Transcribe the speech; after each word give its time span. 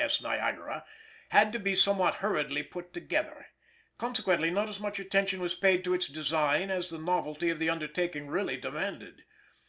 S. 0.00 0.20
Niagara 0.22 0.84
had 1.30 1.52
to 1.52 1.58
be 1.58 1.74
somewhat 1.74 2.22
hurriedly 2.22 2.62
put 2.62 2.92
together; 2.92 3.46
consequently 3.98 4.48
not 4.48 4.68
as 4.68 4.78
much 4.78 5.00
attention 5.00 5.40
was 5.40 5.56
paid 5.56 5.82
to 5.82 5.92
its 5.92 6.06
design 6.06 6.70
as 6.70 6.90
the 6.90 6.98
novelty 6.98 7.50
of 7.50 7.58
the 7.58 7.68
undertaking 7.68 8.28
really 8.28 8.56
demanded. 8.56 9.24